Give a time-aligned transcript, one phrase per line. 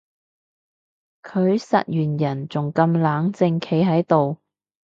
[1.21, 4.39] 佢殺完人仲咁冷靜企喺度